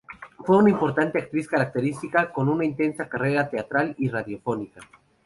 [0.43, 4.81] Fue una importante actriz característica, con una intensa carrera teatral y radiofónica.